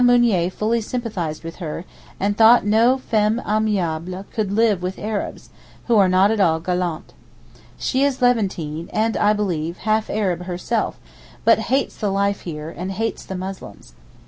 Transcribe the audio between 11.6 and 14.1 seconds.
hates the life here, and hates the Muslims.